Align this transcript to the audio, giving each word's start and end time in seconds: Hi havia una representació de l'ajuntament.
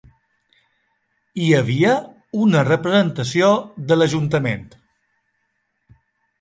Hi 1.43 1.49
havia 1.57 1.91
una 2.47 2.65
representació 2.71 3.53
de 3.93 4.01
l'ajuntament. 4.01 4.67